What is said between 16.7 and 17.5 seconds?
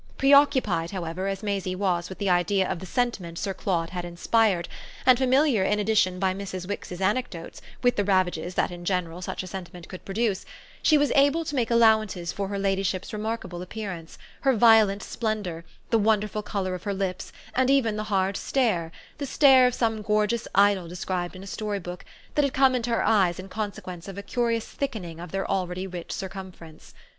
of her lips